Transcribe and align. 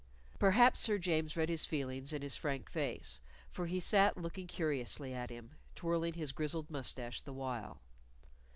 Perhaps 0.39 0.79
Sir 0.79 0.97
James 0.97 1.37
read 1.37 1.47
his 1.47 1.67
feelings 1.67 2.11
in 2.11 2.23
his 2.23 2.35
frank 2.35 2.71
face, 2.71 3.21
for 3.51 3.67
he 3.67 3.79
sat 3.79 4.17
looking 4.17 4.47
curiously 4.47 5.13
at 5.13 5.29
him, 5.29 5.51
twirling 5.75 6.13
his 6.15 6.31
grizzled 6.31 6.71
mustache 6.71 7.21
the 7.21 7.31
while. 7.33 7.83